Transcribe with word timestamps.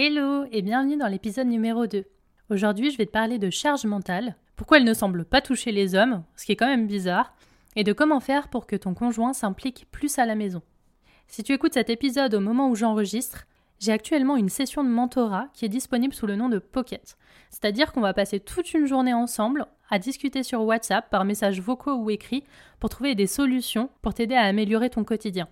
Hello 0.00 0.44
et 0.52 0.62
bienvenue 0.62 0.96
dans 0.96 1.08
l'épisode 1.08 1.48
numéro 1.48 1.88
2. 1.88 2.04
Aujourd'hui, 2.50 2.92
je 2.92 2.98
vais 2.98 3.06
te 3.06 3.10
parler 3.10 3.40
de 3.40 3.50
charge 3.50 3.84
mentale, 3.84 4.36
pourquoi 4.54 4.76
elle 4.76 4.84
ne 4.84 4.94
semble 4.94 5.24
pas 5.24 5.40
toucher 5.40 5.72
les 5.72 5.96
hommes, 5.96 6.22
ce 6.36 6.46
qui 6.46 6.52
est 6.52 6.56
quand 6.56 6.68
même 6.68 6.86
bizarre, 6.86 7.34
et 7.74 7.82
de 7.82 7.92
comment 7.92 8.20
faire 8.20 8.46
pour 8.46 8.68
que 8.68 8.76
ton 8.76 8.94
conjoint 8.94 9.32
s'implique 9.32 9.88
plus 9.90 10.20
à 10.20 10.24
la 10.24 10.36
maison. 10.36 10.62
Si 11.26 11.42
tu 11.42 11.52
écoutes 11.52 11.74
cet 11.74 11.90
épisode 11.90 12.34
au 12.34 12.38
moment 12.38 12.70
où 12.70 12.76
j'enregistre, 12.76 13.48
j'ai 13.80 13.90
actuellement 13.90 14.36
une 14.36 14.50
session 14.50 14.84
de 14.84 14.88
mentorat 14.88 15.48
qui 15.52 15.64
est 15.64 15.68
disponible 15.68 16.14
sous 16.14 16.28
le 16.28 16.36
nom 16.36 16.48
de 16.48 16.60
Pocket. 16.60 17.18
C'est-à-dire 17.50 17.90
qu'on 17.90 18.00
va 18.00 18.14
passer 18.14 18.38
toute 18.38 18.74
une 18.74 18.86
journée 18.86 19.14
ensemble 19.14 19.66
à 19.90 19.98
discuter 19.98 20.44
sur 20.44 20.62
WhatsApp 20.62 21.10
par 21.10 21.24
messages 21.24 21.60
vocaux 21.60 21.96
ou 21.96 22.08
écrits 22.10 22.44
pour 22.78 22.88
trouver 22.88 23.16
des 23.16 23.26
solutions 23.26 23.90
pour 24.02 24.14
t'aider 24.14 24.36
à 24.36 24.42
améliorer 24.42 24.90
ton 24.90 25.02
quotidien. 25.02 25.48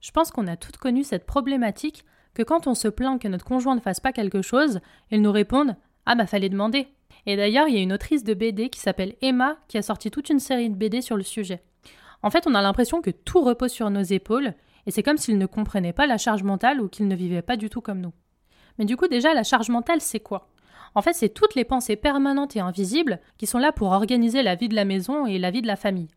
Je 0.00 0.12
pense 0.12 0.30
qu'on 0.30 0.46
a 0.46 0.56
toutes 0.56 0.78
connu 0.78 1.04
cette 1.04 1.26
problématique 1.26 2.06
que 2.34 2.42
quand 2.42 2.66
on 2.66 2.74
se 2.74 2.88
plaint 2.88 3.20
que 3.20 3.28
notre 3.28 3.44
conjoint 3.44 3.74
ne 3.74 3.80
fasse 3.80 4.00
pas 4.00 4.12
quelque 4.12 4.42
chose, 4.42 4.80
ils 5.10 5.22
nous 5.22 5.32
répondent 5.32 5.76
Ah 6.06 6.14
bah 6.14 6.26
fallait 6.26 6.48
demander. 6.48 6.88
Et 7.26 7.36
d'ailleurs, 7.36 7.68
il 7.68 7.74
y 7.74 7.78
a 7.78 7.82
une 7.82 7.92
autrice 7.92 8.24
de 8.24 8.34
BD 8.34 8.68
qui 8.68 8.80
s'appelle 8.80 9.14
Emma 9.20 9.56
qui 9.68 9.78
a 9.78 9.82
sorti 9.82 10.10
toute 10.10 10.30
une 10.30 10.40
série 10.40 10.70
de 10.70 10.74
BD 10.74 11.02
sur 11.02 11.16
le 11.16 11.22
sujet. 11.22 11.62
En 12.22 12.30
fait, 12.30 12.46
on 12.46 12.54
a 12.54 12.62
l'impression 12.62 13.02
que 13.02 13.10
tout 13.10 13.42
repose 13.42 13.72
sur 13.72 13.90
nos 13.90 14.02
épaules, 14.02 14.54
et 14.86 14.90
c'est 14.90 15.02
comme 15.02 15.18
s'ils 15.18 15.38
ne 15.38 15.46
comprenaient 15.46 15.92
pas 15.92 16.06
la 16.06 16.18
charge 16.18 16.42
mentale 16.42 16.80
ou 16.80 16.88
qu'ils 16.88 17.08
ne 17.08 17.14
vivaient 17.14 17.42
pas 17.42 17.56
du 17.56 17.68
tout 17.68 17.80
comme 17.80 18.00
nous. 18.00 18.12
Mais 18.78 18.84
du 18.84 18.96
coup, 18.96 19.08
déjà, 19.08 19.34
la 19.34 19.44
charge 19.44 19.68
mentale, 19.68 20.00
c'est 20.00 20.20
quoi? 20.20 20.48
En 20.94 21.02
fait, 21.02 21.14
c'est 21.14 21.28
toutes 21.30 21.54
les 21.54 21.64
pensées 21.64 21.96
permanentes 21.96 22.56
et 22.56 22.60
invisibles 22.60 23.20
qui 23.38 23.46
sont 23.46 23.58
là 23.58 23.72
pour 23.72 23.92
organiser 23.92 24.42
la 24.42 24.54
vie 24.54 24.68
de 24.68 24.74
la 24.74 24.84
maison 24.84 25.26
et 25.26 25.38
la 25.38 25.50
vie 25.50 25.62
de 25.62 25.66
la 25.66 25.76
famille. 25.76 26.08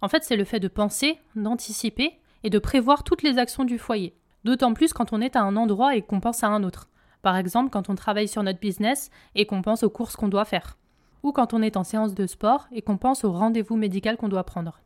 En 0.00 0.08
fait, 0.08 0.24
c'est 0.24 0.36
le 0.36 0.44
fait 0.44 0.60
de 0.60 0.68
penser, 0.68 1.18
d'anticiper 1.36 2.18
et 2.42 2.50
de 2.50 2.58
prévoir 2.58 3.04
toutes 3.04 3.22
les 3.22 3.38
actions 3.38 3.64
du 3.64 3.78
foyer. 3.78 4.14
D'autant 4.44 4.74
plus 4.74 4.92
quand 4.92 5.12
on 5.12 5.20
est 5.20 5.36
à 5.36 5.42
un 5.42 5.56
endroit 5.56 5.94
et 5.94 6.02
qu'on 6.02 6.20
pense 6.20 6.42
à 6.42 6.48
un 6.48 6.64
autre. 6.64 6.88
Par 7.22 7.36
exemple, 7.36 7.70
quand 7.70 7.88
on 7.88 7.94
travaille 7.94 8.26
sur 8.26 8.42
notre 8.42 8.58
business 8.58 9.10
et 9.34 9.46
qu'on 9.46 9.62
pense 9.62 9.84
aux 9.84 9.90
courses 9.90 10.16
qu'on 10.16 10.28
doit 10.28 10.44
faire. 10.44 10.76
Ou 11.22 11.30
quand 11.30 11.54
on 11.54 11.62
est 11.62 11.76
en 11.76 11.84
séance 11.84 12.14
de 12.14 12.26
sport 12.26 12.66
et 12.72 12.82
qu'on 12.82 12.96
pense 12.96 13.24
au 13.24 13.30
rendez-vous 13.30 13.76
médical 13.76 14.16
qu'on 14.16 14.28
doit 14.28 14.44
prendre. 14.44 14.80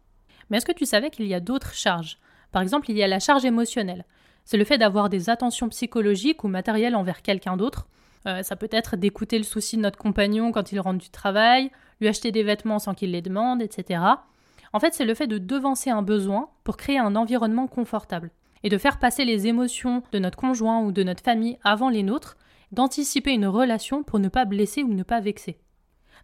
Mais 0.51 0.59
est-ce 0.59 0.67
que 0.67 0.73
tu 0.73 0.85
savais 0.85 1.11
qu'il 1.11 1.27
y 1.27 1.35
a 1.35 1.41
d'autres 1.41 1.73
charges? 1.73 2.19
Par 2.53 2.61
exemple, 2.61 2.91
il 2.91 2.97
y 2.97 3.03
a 3.03 3.09
la 3.09 3.19
charge 3.19 3.47
émotionnelle. 3.47 4.05
C'est 4.45 4.59
le 4.59 4.65
fait 4.65 4.79
d'avoir 4.79 5.09
des 5.09 5.31
attentions 5.31 5.71
psychologiques 5.71 6.45
ou 6.45 6.49
matérielles 6.49 6.95
envers 6.95 7.23
quelqu'un 7.23 7.57
d'autre. 7.57 7.89
Euh, 8.27 8.43
ça 8.43 8.57
peut 8.57 8.69
être 8.71 8.97
d'écouter 8.97 9.39
le 9.39 9.45
souci 9.45 9.77
de 9.77 9.83
notre 9.83 9.99
compagnon 9.99 10.53
quand 10.53 10.73
il 10.73 10.81
rentre 10.81 11.03
du 11.03 11.11
travail, 11.11 11.71
lui 12.01 12.09
acheter 12.09 12.31
des 12.31 12.43
vêtements 12.43 12.79
sans 12.79 12.95
qu'il 12.95 13.13
les 13.13 13.23
demande, 13.23 13.63
etc. 13.63 14.01
En 14.73 14.81
fait, 14.81 14.93
c'est 14.93 15.05
le 15.07 15.15
fait 15.15 15.27
de 15.27 15.39
devancer 15.39 15.91
un 15.91 16.03
besoin 16.03 16.51
pour 16.63 16.77
créer 16.77 16.99
un 16.99 17.17
environnement 17.17 17.67
confortable 17.67 18.31
et 18.63 18.69
de 18.69 18.79
faire 18.79 18.99
passer 18.99 19.25
les 19.25 19.47
émotions 19.47 20.03
de 20.13 20.19
notre 20.19 20.39
conjoint 20.39 20.81
ou 20.81 20.93
de 20.93 21.03
notre 21.03 21.23
famille 21.23 21.59
avant 21.65 21.89
les 21.89 22.03
nôtres, 22.03 22.37
d'anticiper 22.73 23.33
une 23.33 23.47
relation 23.47 24.03
pour 24.03 24.19
ne 24.19 24.29
pas 24.29 24.45
blesser 24.45 24.83
ou 24.83 24.93
ne 24.93 25.03
pas 25.03 25.21
vexer. 25.21 25.59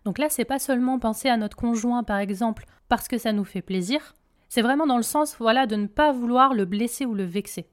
Donc 0.05 0.19
là, 0.19 0.29
c'est 0.29 0.45
pas 0.45 0.59
seulement 0.59 0.99
penser 0.99 1.29
à 1.29 1.37
notre 1.37 1.57
conjoint 1.57 2.03
par 2.03 2.19
exemple 2.19 2.65
parce 2.89 3.09
que 3.09 3.19
ça 3.19 3.33
nous 3.33 3.45
fait 3.45 3.63
plaisir, 3.63 4.15
c'est 4.49 4.61
vraiment 4.61 4.87
dans 4.87 4.99
le 4.99 5.03
sens 5.03 5.37
voilà 5.39 5.67
de 5.67 5.77
ne 5.77 5.87
pas 5.87 6.13
vouloir 6.13 6.53
le 6.53 6.67
blesser 6.67 7.07
ou 7.07 7.15
le 7.15 7.25
vexer. 7.25 7.71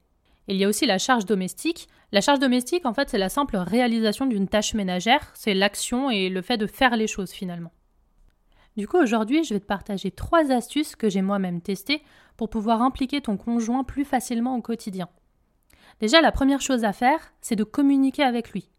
Il 0.48 0.56
y 0.56 0.64
a 0.64 0.68
aussi 0.68 0.86
la 0.86 0.96
charge 0.96 1.26
domestique. 1.26 1.88
La 2.10 2.20
charge 2.20 2.38
domestique, 2.38 2.86
en 2.86 2.94
fait, 2.94 3.10
c'est 3.10 3.18
la 3.18 3.28
simple 3.28 3.56
réalisation 3.56 4.24
d'une 4.26 4.48
tâche 4.48 4.74
ménagère, 4.74 5.30
c'est 5.34 5.54
l'action 5.54 6.10
et 6.10 6.28
le 6.28 6.42
fait 6.42 6.56
de 6.56 6.66
faire 6.66 6.96
les 6.96 7.06
choses 7.06 7.32
finalement. 7.32 7.70
Du 8.76 8.86
coup, 8.86 8.98
aujourd'hui, 8.98 9.44
je 9.44 9.54
vais 9.54 9.60
te 9.60 9.66
partager 9.66 10.10
trois 10.10 10.52
astuces 10.52 10.96
que 10.96 11.08
j'ai 11.08 11.22
moi-même 11.22 11.60
testées 11.60 12.02
pour 12.36 12.50
pouvoir 12.50 12.82
impliquer 12.82 13.20
ton 13.20 13.36
conjoint 13.36 13.84
plus 13.84 14.04
facilement 14.04 14.56
au 14.56 14.62
quotidien. 14.62 15.08
Déjà, 16.00 16.20
la 16.20 16.32
première 16.32 16.60
chose 16.60 16.84
à 16.84 16.92
faire, 16.92 17.34
c'est 17.40 17.56
de 17.56 17.64
communiquer 17.64 18.22
avec 18.22 18.52
lui. 18.52 18.70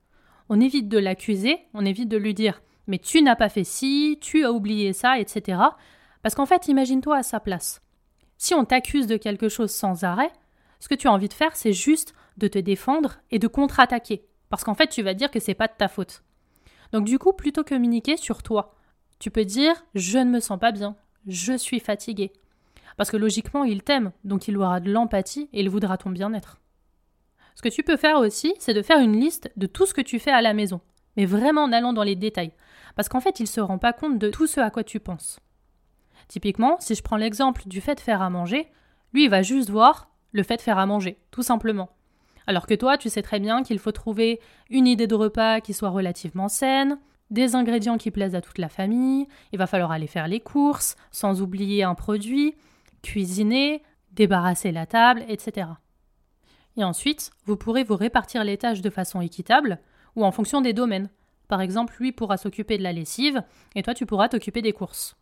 On 0.50 0.60
évite 0.60 0.90
de 0.90 0.98
l'accuser, 0.98 1.60
on 1.74 1.86
évite 1.86 2.10
de 2.10 2.18
lui 2.18 2.34
dire 2.34 2.62
mais 2.88 3.00
tu 3.00 3.22
n'as 3.22 3.36
pas 3.36 3.50
fait 3.50 3.64
ci, 3.64 4.18
tu 4.22 4.44
as 4.44 4.52
oublié 4.52 4.94
ça, 4.94 5.20
etc. 5.20 5.60
Parce 6.24 6.36
qu'en 6.36 6.46
fait, 6.46 6.68
imagine-toi 6.68 7.18
à 7.18 7.24
sa 7.24 7.40
place. 7.40 7.82
Si 8.38 8.54
on 8.54 8.66
t'accuse 8.66 9.08
de 9.08 9.18
quelque 9.18 9.50
chose 9.50 9.72
sans 9.72 10.04
arrêt, 10.04 10.32
ce 10.80 10.90
que 10.90 10.96
tu 10.96 11.08
as 11.08 11.14
envie 11.14 11.30
de 11.30 11.34
faire, 11.34 11.56
c'est 11.56 11.74
juste 11.74 12.14
de 12.38 12.48
te 12.48 12.60
défendre 12.60 13.20
et 13.30 13.40
de 13.40 13.48
contre-attaquer. 13.48 14.26
Parce 14.50 14.64
qu'en 14.64 14.74
fait, 14.74 14.88
tu 14.88 15.04
vas 15.04 15.14
dire 15.14 15.32
que 15.32 15.40
c'est 15.40 15.54
pas 15.54 15.68
de 15.68 15.74
ta 15.78 15.88
faute. 15.88 16.24
Donc 16.92 17.06
du 17.06 17.20
coup, 17.20 17.34
plutôt 17.34 17.64
communiquer 17.64 18.18
sur 18.18 18.44
toi. 18.44 18.76
Tu 19.22 19.30
peux 19.30 19.46
dire 19.46 19.76
je 19.94 20.18
ne 20.18 20.32
me 20.32 20.40
sens 20.40 20.58
pas 20.58 20.72
bien, 20.72 20.96
je 21.28 21.54
suis 21.54 21.80
fatigué. 21.80 22.34
Parce 22.98 23.12
que 23.12 23.18
logiquement, 23.18 23.64
il 23.64 23.84
t'aime, 23.84 24.14
donc 24.24 24.48
il 24.48 24.58
aura 24.58 24.80
de 24.80 24.92
l'empathie 24.92 25.48
et 25.54 25.60
il 25.62 25.70
voudra 25.70 25.96
ton 25.96 26.10
bien-être. 26.10 26.58
Ce 27.54 27.62
que 27.62 27.70
tu 27.70 27.84
peux 27.84 27.98
faire 27.98 28.18
aussi, 28.18 28.56
c'est 28.58 28.74
de 28.74 28.82
faire 28.82 28.98
une 28.98 29.20
liste 29.20 29.52
de 29.58 29.68
tout 29.68 29.86
ce 29.86 29.94
que 29.94 30.02
tu 30.02 30.18
fais 30.18 30.32
à 30.32 30.42
la 30.42 30.56
maison, 30.56 30.82
mais 31.18 31.28
vraiment 31.28 31.66
en 31.66 31.72
allant 31.72 31.94
dans 31.94 32.02
les 32.02 32.16
détails. 32.16 32.54
Parce 32.96 33.10
qu'en 33.10 33.20
fait, 33.20 33.40
il 33.40 33.44
ne 33.44 33.48
se 33.48 33.62
rend 33.62 33.78
pas 33.78 33.94
compte 33.94 34.18
de 34.18 34.32
tout 34.32 34.48
ce 34.48 34.60
à 34.60 34.72
quoi 34.72 34.84
tu 34.84 35.00
penses. 35.00 35.40
Typiquement, 36.28 36.78
si 36.80 36.96
je 36.96 37.04
prends 37.04 37.16
l'exemple 37.16 37.62
du 37.68 37.80
fait 37.80 37.94
de 37.94 38.00
faire 38.00 38.24
à 38.24 38.32
manger, 38.32 38.72
lui, 39.14 39.26
il 39.26 39.30
va 39.30 39.44
juste 39.44 39.70
voir 39.70 40.10
le 40.32 40.42
fait 40.42 40.58
de 40.58 40.62
faire 40.64 40.80
à 40.80 40.88
manger, 40.88 41.20
tout 41.30 41.44
simplement. 41.44 41.92
Alors 42.48 42.66
que 42.66 42.74
toi, 42.74 42.98
tu 42.98 43.10
sais 43.10 43.22
très 43.22 43.40
bien 43.40 43.62
qu'il 43.62 43.78
faut 43.78 43.92
trouver 43.92 44.40
une 44.72 44.88
idée 44.88 45.06
de 45.06 45.14
repas 45.14 45.62
qui 45.62 45.76
soit 45.76 45.90
relativement 45.90 46.50
saine, 46.50 46.98
des 47.32 47.56
ingrédients 47.56 47.98
qui 47.98 48.12
plaisent 48.12 48.36
à 48.36 48.42
toute 48.42 48.58
la 48.58 48.70
famille, 48.70 49.28
il 49.52 49.58
va 49.58 49.68
falloir 49.68 49.92
aller 49.92 50.08
faire 50.08 50.28
les 50.28 50.42
courses, 50.42 50.96
sans 51.12 51.42
oublier 51.42 51.84
un 51.84 51.96
produit, 51.96 52.56
cuisiner, 53.02 53.82
débarrasser 54.12 54.72
la 54.72 54.86
table, 54.86 55.24
etc. 55.28 55.68
Et 56.78 56.84
ensuite, 56.84 57.32
vous 57.46 57.58
pourrez 57.58 57.84
vous 57.84 57.96
répartir 57.96 58.44
les 58.44 58.58
tâches 58.58 58.82
de 58.82 58.90
façon 58.90 59.22
équitable 59.22 59.80
ou 60.16 60.26
en 60.26 60.32
fonction 60.32 60.62
des 60.62 60.74
domaines. 60.74 61.10
Par 61.48 61.62
exemple, 61.62 61.96
lui 62.00 62.12
pourra 62.12 62.38
s'occuper 62.38 62.78
de 62.78 62.84
la 62.84 62.94
lessive 62.94 63.44
et 63.76 63.84
toi 63.84 63.94
tu 63.94 64.06
pourras 64.06 64.30
t'occuper 64.30 64.62
des 64.62 64.74
courses. 64.74 65.16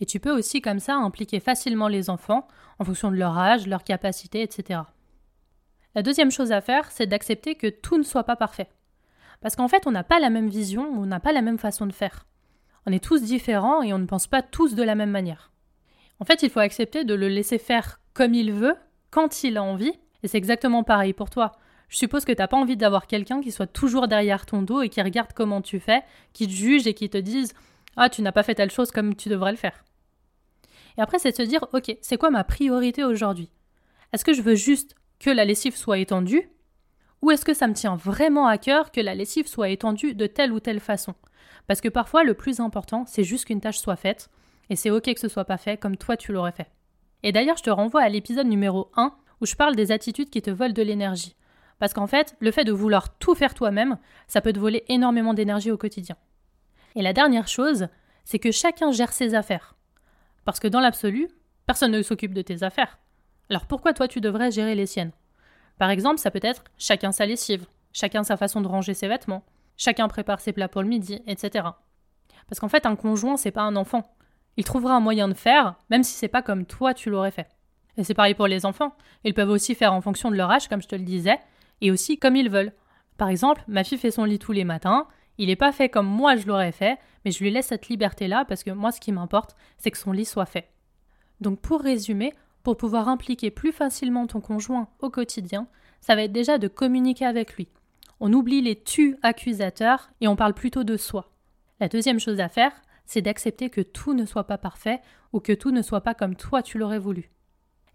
Et 0.00 0.06
tu 0.06 0.20
peux 0.20 0.36
aussi 0.36 0.60
comme 0.60 0.80
ça 0.80 0.94
impliquer 0.96 1.40
facilement 1.40 1.88
les 1.88 2.10
enfants 2.10 2.46
en 2.78 2.84
fonction 2.84 3.10
de 3.10 3.16
leur 3.16 3.36
âge, 3.38 3.66
leur 3.66 3.82
capacité, 3.82 4.42
etc. 4.42 4.80
La 5.94 6.02
deuxième 6.02 6.30
chose 6.30 6.52
à 6.52 6.60
faire, 6.60 6.90
c'est 6.90 7.06
d'accepter 7.06 7.54
que 7.54 7.68
tout 7.68 7.96
ne 7.96 8.02
soit 8.02 8.24
pas 8.24 8.36
parfait. 8.36 8.68
Parce 9.40 9.56
qu'en 9.56 9.68
fait, 9.68 9.86
on 9.86 9.90
n'a 9.90 10.04
pas 10.04 10.20
la 10.20 10.30
même 10.30 10.48
vision, 10.48 10.88
on 10.96 11.06
n'a 11.06 11.20
pas 11.20 11.32
la 11.32 11.42
même 11.42 11.58
façon 11.58 11.86
de 11.86 11.92
faire. 11.92 12.26
On 12.86 12.92
est 12.92 13.02
tous 13.02 13.22
différents 13.22 13.82
et 13.82 13.92
on 13.92 13.98
ne 13.98 14.06
pense 14.06 14.26
pas 14.26 14.42
tous 14.42 14.74
de 14.74 14.82
la 14.82 14.94
même 14.94 15.10
manière. 15.10 15.50
En 16.20 16.24
fait, 16.24 16.42
il 16.42 16.50
faut 16.50 16.60
accepter 16.60 17.04
de 17.04 17.14
le 17.14 17.28
laisser 17.28 17.58
faire 17.58 18.00
comme 18.14 18.34
il 18.34 18.52
veut, 18.52 18.76
quand 19.10 19.44
il 19.44 19.56
a 19.56 19.62
envie, 19.62 19.92
et 20.22 20.28
c'est 20.28 20.38
exactement 20.38 20.82
pareil 20.82 21.12
pour 21.12 21.30
toi. 21.30 21.52
Je 21.88 21.98
suppose 21.98 22.24
que 22.24 22.32
tu 22.32 22.38
n'as 22.38 22.48
pas 22.48 22.56
envie 22.56 22.76
d'avoir 22.76 23.06
quelqu'un 23.06 23.40
qui 23.40 23.52
soit 23.52 23.66
toujours 23.66 24.08
derrière 24.08 24.46
ton 24.46 24.62
dos 24.62 24.82
et 24.82 24.88
qui 24.88 25.02
regarde 25.02 25.32
comment 25.34 25.60
tu 25.60 25.78
fais, 25.78 26.02
qui 26.32 26.46
te 26.46 26.52
juge 26.52 26.86
et 26.86 26.94
qui 26.94 27.08
te 27.08 27.18
dise 27.18 27.52
Ah, 27.96 28.08
tu 28.08 28.22
n'as 28.22 28.32
pas 28.32 28.42
fait 28.42 28.54
telle 28.54 28.70
chose 28.70 28.90
comme 28.90 29.14
tu 29.14 29.28
devrais 29.28 29.52
le 29.52 29.56
faire. 29.56 29.84
Et 30.98 31.02
après, 31.02 31.18
c'est 31.18 31.30
de 31.30 31.36
se 31.36 31.42
dire 31.42 31.66
Ok, 31.72 31.96
c'est 32.00 32.16
quoi 32.16 32.30
ma 32.30 32.44
priorité 32.44 33.04
aujourd'hui? 33.04 33.50
Est-ce 34.12 34.24
que 34.24 34.32
je 34.32 34.42
veux 34.42 34.54
juste 34.54 34.94
que 35.20 35.30
la 35.30 35.44
lessive 35.44 35.76
soit 35.76 35.98
étendue 35.98 36.48
ou 37.22 37.30
est-ce 37.30 37.44
que 37.44 37.54
ça 37.54 37.66
me 37.66 37.74
tient 37.74 37.96
vraiment 37.96 38.46
à 38.46 38.58
cœur 38.58 38.90
que 38.92 39.00
la 39.00 39.14
lessive 39.14 39.48
soit 39.48 39.70
étendue 39.70 40.14
de 40.14 40.26
telle 40.26 40.52
ou 40.52 40.60
telle 40.60 40.80
façon? 40.80 41.14
Parce 41.66 41.80
que 41.80 41.88
parfois, 41.88 42.24
le 42.24 42.34
plus 42.34 42.60
important, 42.60 43.04
c'est 43.06 43.24
juste 43.24 43.46
qu'une 43.46 43.60
tâche 43.60 43.78
soit 43.78 43.96
faite, 43.96 44.30
et 44.70 44.76
c'est 44.76 44.90
ok 44.90 45.14
que 45.14 45.20
ce 45.20 45.28
soit 45.28 45.44
pas 45.44 45.58
fait 45.58 45.76
comme 45.76 45.96
toi 45.96 46.16
tu 46.16 46.32
l'aurais 46.32 46.52
fait. 46.52 46.70
Et 47.22 47.32
d'ailleurs, 47.32 47.56
je 47.56 47.62
te 47.62 47.70
renvoie 47.70 48.02
à 48.02 48.08
l'épisode 48.08 48.46
numéro 48.46 48.90
1 48.96 49.12
où 49.40 49.46
je 49.46 49.54
parle 49.54 49.76
des 49.76 49.92
attitudes 49.92 50.30
qui 50.30 50.42
te 50.42 50.50
volent 50.50 50.72
de 50.72 50.82
l'énergie. 50.82 51.34
Parce 51.78 51.92
qu'en 51.92 52.06
fait, 52.06 52.36
le 52.40 52.50
fait 52.50 52.64
de 52.64 52.72
vouloir 52.72 53.18
tout 53.18 53.34
faire 53.34 53.54
toi-même, 53.54 53.98
ça 54.28 54.40
peut 54.40 54.52
te 54.52 54.58
voler 54.58 54.84
énormément 54.88 55.34
d'énergie 55.34 55.70
au 55.70 55.76
quotidien. 55.76 56.16
Et 56.94 57.02
la 57.02 57.12
dernière 57.12 57.48
chose, 57.48 57.88
c'est 58.24 58.38
que 58.38 58.50
chacun 58.50 58.92
gère 58.92 59.12
ses 59.12 59.34
affaires. 59.34 59.76
Parce 60.44 60.58
que 60.58 60.68
dans 60.68 60.80
l'absolu, 60.80 61.28
personne 61.66 61.92
ne 61.92 62.02
s'occupe 62.02 62.32
de 62.32 62.42
tes 62.42 62.62
affaires. 62.62 62.98
Alors 63.50 63.66
pourquoi 63.66 63.92
toi 63.92 64.08
tu 64.08 64.20
devrais 64.20 64.50
gérer 64.50 64.74
les 64.74 64.86
siennes? 64.86 65.12
Par 65.78 65.90
exemple, 65.90 66.18
ça 66.18 66.30
peut 66.30 66.40
être 66.42 66.64
chacun 66.78 67.12
sa 67.12 67.26
lessive, 67.26 67.66
chacun 67.92 68.24
sa 68.24 68.36
façon 68.36 68.60
de 68.60 68.68
ranger 68.68 68.94
ses 68.94 69.08
vêtements, 69.08 69.44
chacun 69.76 70.08
prépare 70.08 70.40
ses 70.40 70.52
plats 70.52 70.68
pour 70.68 70.82
le 70.82 70.88
midi, 70.88 71.22
etc. 71.26 71.68
Parce 72.48 72.60
qu'en 72.60 72.68
fait, 72.68 72.86
un 72.86 72.96
conjoint, 72.96 73.36
c'est 73.36 73.50
pas 73.50 73.62
un 73.62 73.76
enfant. 73.76 74.14
Il 74.56 74.64
trouvera 74.64 74.94
un 74.94 75.00
moyen 75.00 75.28
de 75.28 75.34
faire, 75.34 75.74
même 75.90 76.02
si 76.02 76.14
c'est 76.14 76.28
pas 76.28 76.42
comme 76.42 76.64
toi 76.64 76.94
tu 76.94 77.10
l'aurais 77.10 77.30
fait. 77.30 77.48
Et 77.96 78.04
c'est 78.04 78.14
pareil 78.14 78.34
pour 78.34 78.46
les 78.46 78.66
enfants. 78.66 78.94
Ils 79.24 79.34
peuvent 79.34 79.50
aussi 79.50 79.74
faire 79.74 79.92
en 79.92 80.00
fonction 80.00 80.30
de 80.30 80.36
leur 80.36 80.50
âge, 80.50 80.68
comme 80.68 80.82
je 80.82 80.88
te 80.88 80.96
le 80.96 81.02
disais, 81.02 81.38
et 81.80 81.90
aussi 81.90 82.18
comme 82.18 82.36
ils 82.36 82.50
veulent. 82.50 82.72
Par 83.16 83.28
exemple, 83.28 83.62
ma 83.68 83.84
fille 83.84 83.98
fait 83.98 84.10
son 84.10 84.24
lit 84.24 84.38
tous 84.38 84.52
les 84.52 84.64
matins, 84.64 85.06
il 85.38 85.48
n'est 85.48 85.56
pas 85.56 85.72
fait 85.72 85.88
comme 85.88 86.06
moi 86.06 86.36
je 86.36 86.46
l'aurais 86.46 86.72
fait, 86.72 86.98
mais 87.24 87.30
je 87.30 87.42
lui 87.42 87.50
laisse 87.50 87.66
cette 87.66 87.88
liberté-là 87.88 88.44
parce 88.46 88.64
que 88.64 88.70
moi 88.70 88.92
ce 88.92 89.00
qui 89.00 89.12
m'importe, 89.12 89.54
c'est 89.78 89.90
que 89.90 89.98
son 89.98 90.12
lit 90.12 90.24
soit 90.24 90.46
fait. 90.46 90.70
Donc 91.40 91.60
pour 91.60 91.80
résumer, 91.80 92.32
pour 92.66 92.76
pouvoir 92.76 93.08
impliquer 93.08 93.52
plus 93.52 93.70
facilement 93.70 94.26
ton 94.26 94.40
conjoint 94.40 94.88
au 94.98 95.08
quotidien, 95.08 95.68
ça 96.00 96.16
va 96.16 96.24
être 96.24 96.32
déjà 96.32 96.58
de 96.58 96.66
communiquer 96.66 97.24
avec 97.24 97.54
lui. 97.54 97.68
On 98.18 98.32
oublie 98.32 98.60
les 98.60 98.74
tu 98.74 99.16
accusateurs 99.22 100.10
et 100.20 100.26
on 100.26 100.34
parle 100.34 100.52
plutôt 100.52 100.82
de 100.82 100.96
soi. 100.96 101.30
La 101.78 101.86
deuxième 101.86 102.18
chose 102.18 102.40
à 102.40 102.48
faire, 102.48 102.72
c'est 103.04 103.22
d'accepter 103.22 103.70
que 103.70 103.82
tout 103.82 104.14
ne 104.14 104.26
soit 104.26 104.48
pas 104.48 104.58
parfait 104.58 105.00
ou 105.32 105.38
que 105.38 105.52
tout 105.52 105.70
ne 105.70 105.80
soit 105.80 106.00
pas 106.00 106.14
comme 106.14 106.34
toi 106.34 106.60
tu 106.60 106.76
l'aurais 106.76 106.98
voulu. 106.98 107.30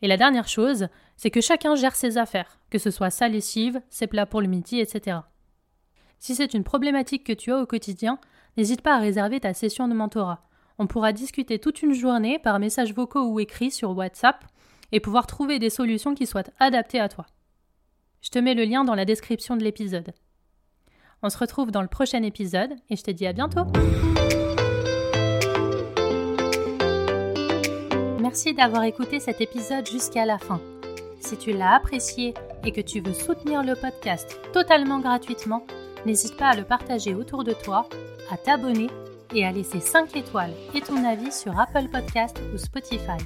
Et 0.02 0.08
la 0.08 0.16
dernière 0.16 0.48
chose, 0.48 0.88
c'est 1.18 1.32
que 1.32 1.42
chacun 1.42 1.76
gère 1.76 1.98
ses 1.98 2.18
affaires, 2.18 2.58
que 2.70 2.80
ce 2.80 2.92
soit 2.92 3.10
sa 3.10 3.28
lessive, 3.28 3.82
ses 3.90 4.08
plats 4.08 4.26
pour 4.26 4.40
le 4.40 4.48
midi, 4.48 4.80
etc. 4.80 5.18
Si 6.18 6.34
c'est 6.34 6.54
une 6.54 6.64
problématique 6.64 7.26
que 7.26 7.34
tu 7.34 7.52
as 7.52 7.60
au 7.60 7.66
quotidien, 7.66 8.20
n'hésite 8.56 8.84
pas 8.84 8.96
à 8.96 9.00
réserver 9.00 9.42
ta 9.42 9.54
session 9.54 9.90
de 9.90 9.94
mentorat. 9.94 10.48
On 10.80 10.88
pourra 10.88 11.12
discuter 11.12 11.60
toute 11.60 11.82
une 11.82 11.94
journée 11.94 12.40
par 12.40 12.58
messages 12.58 12.94
vocaux 12.94 13.26
ou 13.26 13.42
écrits 13.42 13.70
sur 13.70 13.98
WhatsApp 13.98 14.46
et 14.92 15.00
pouvoir 15.00 15.28
trouver 15.28 15.60
des 15.60 15.70
solutions 15.70 16.16
qui 16.16 16.28
soient 16.28 16.44
adaptées 16.60 17.00
à 17.00 17.10
toi. 17.10 17.26
Je 18.22 18.30
te 18.30 18.40
mets 18.40 18.54
le 18.54 18.66
lien 18.66 18.84
dans 18.84 18.96
la 18.96 19.06
description 19.06 19.58
de 19.58 19.64
l'épisode. 19.64 20.14
On 21.24 21.30
se 21.30 21.38
retrouve 21.38 21.72
dans 21.72 21.82
le 21.82 21.88
prochain 21.88 22.24
épisode 22.24 22.72
et 22.90 22.96
je 22.96 23.04
te 23.04 23.12
dis 23.12 23.28
à 23.28 23.34
bientôt. 23.34 23.66
Merci 28.22 28.54
d'avoir 28.54 28.84
écouté 28.84 29.20
cet 29.20 29.42
épisode 29.42 29.88
jusqu'à 29.88 30.26
la 30.26 30.38
fin. 30.38 30.62
Si 31.20 31.38
tu 31.38 31.52
l'as 31.52 31.76
apprécié 31.76 32.34
et 32.64 32.72
que 32.72 32.82
tu 32.82 33.02
veux 33.02 33.14
soutenir 33.14 33.64
le 33.64 33.76
podcast 33.76 34.40
totalement 34.54 35.00
gratuitement, 35.00 35.66
n'hésite 36.06 36.38
pas 36.38 36.50
à 36.50 36.56
le 36.56 36.64
partager 36.64 37.14
autour 37.14 37.44
de 37.44 37.54
toi, 37.54 37.88
à 38.32 38.38
t'abonner 38.38 38.90
et 39.34 39.46
à 39.46 39.52
laisser 39.52 39.80
5 39.80 40.16
étoiles 40.16 40.54
et 40.74 40.82
ton 40.82 41.04
avis 41.04 41.32
sur 41.32 41.60
Apple 41.60 41.90
Podcast 41.92 42.40
ou 42.54 42.58
Spotify. 42.58 43.18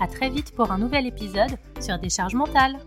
À 0.00 0.06
très 0.06 0.30
vite 0.30 0.54
pour 0.54 0.70
un 0.70 0.78
nouvel 0.78 1.06
épisode 1.06 1.58
sur 1.80 1.98
Décharge 1.98 2.34
mentale. 2.34 2.78